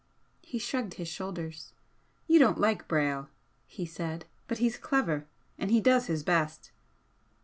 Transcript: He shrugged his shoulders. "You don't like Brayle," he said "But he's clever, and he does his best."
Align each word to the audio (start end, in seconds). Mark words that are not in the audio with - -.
He 0.41 0.57
shrugged 0.57 0.95
his 0.95 1.07
shoulders. 1.07 1.73
"You 2.25 2.39
don't 2.39 2.57
like 2.59 2.87
Brayle," 2.87 3.29
he 3.67 3.85
said 3.85 4.25
"But 4.47 4.57
he's 4.57 4.75
clever, 4.79 5.27
and 5.59 5.69
he 5.69 5.79
does 5.79 6.07
his 6.07 6.23
best." 6.23 6.71